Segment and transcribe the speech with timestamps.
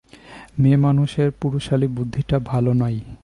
[0.59, 2.99] মেয়েমানুষের পুরুষালী বুদ্ধিটা ভালো নয়।